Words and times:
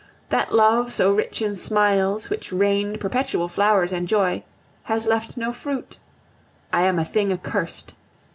That 0.29 0.51
love 0.51 0.91
so 0.91 1.13
rich 1.13 1.43
in 1.43 1.55
smiles, 1.55 2.27
which 2.27 2.51
rained 2.51 2.99
perpetual 2.99 3.47
flowers 3.47 3.91
and 3.91 4.07
joy, 4.07 4.43
has 4.85 5.05
left 5.05 5.37
no 5.37 5.53
fruit. 5.53 5.99
I 6.73 6.81
am 6.85 6.97
a 6.97 7.05
thing 7.05 7.31
accursed. 7.31 7.93